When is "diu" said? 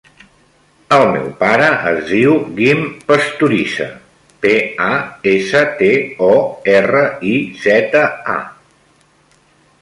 2.11-2.37